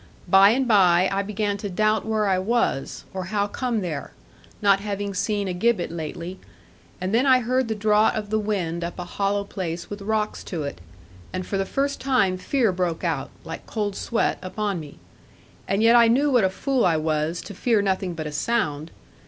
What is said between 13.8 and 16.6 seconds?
sweat) upon me. And yet I knew what a